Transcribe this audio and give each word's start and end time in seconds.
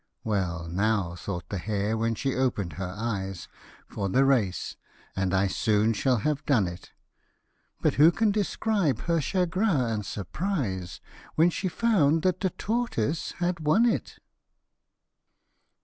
"Well 0.23 0.67
now," 0.67 1.13
thought 1.13 1.49
the 1.49 1.59
hare 1.59 1.95
when 1.95 2.15
she 2.15 2.33
opened 2.33 2.73
her 2.73 2.91
eyes," 2.97 3.47
For 3.91 4.09
the 4.09 4.25
race, 4.25 4.75
and 5.15 5.31
I 5.31 5.45
soon 5.45 5.93
shall 5.93 6.17
have 6.17 6.43
done 6.47 6.67
it;" 6.67 6.89
But 7.83 7.93
who 8.01 8.11
can 8.11 8.31
describe 8.31 9.01
her 9.01 9.21
chagrin 9.21 9.69
and 9.79 10.03
surprise, 10.03 11.01
When 11.35 11.51
she 11.51 11.67
found 11.67 12.23
that 12.23 12.39
the 12.39 12.49
tortoise 12.49 13.33
had 13.33 13.59
won 13.59 13.85
it 13.85 14.17